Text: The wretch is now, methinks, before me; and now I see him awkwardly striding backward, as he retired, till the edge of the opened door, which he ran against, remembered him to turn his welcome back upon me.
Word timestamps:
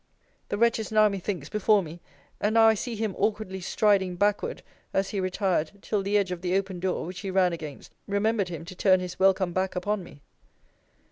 The 0.49 0.57
wretch 0.57 0.79
is 0.79 0.91
now, 0.91 1.07
methinks, 1.09 1.47
before 1.47 1.83
me; 1.83 2.01
and 2.39 2.55
now 2.55 2.67
I 2.67 2.73
see 2.73 2.95
him 2.95 3.13
awkwardly 3.19 3.61
striding 3.61 4.15
backward, 4.15 4.63
as 4.95 5.09
he 5.11 5.19
retired, 5.19 5.73
till 5.83 6.01
the 6.01 6.17
edge 6.17 6.31
of 6.31 6.41
the 6.41 6.55
opened 6.57 6.81
door, 6.81 7.05
which 7.05 7.19
he 7.19 7.29
ran 7.29 7.53
against, 7.53 7.93
remembered 8.07 8.49
him 8.49 8.65
to 8.65 8.75
turn 8.75 8.99
his 8.99 9.19
welcome 9.19 9.53
back 9.53 9.75
upon 9.75 10.03
me. 10.03 10.23